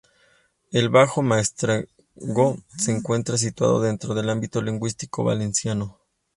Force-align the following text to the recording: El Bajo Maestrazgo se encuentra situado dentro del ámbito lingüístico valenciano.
El 0.71 0.89
Bajo 0.89 1.21
Maestrazgo 1.21 2.57
se 2.75 2.89
encuentra 2.91 3.37
situado 3.37 3.79
dentro 3.81 4.15
del 4.15 4.31
ámbito 4.31 4.59
lingüístico 4.59 5.23
valenciano. 5.23 5.99